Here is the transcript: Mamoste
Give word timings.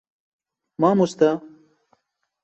Mamoste 0.79 1.29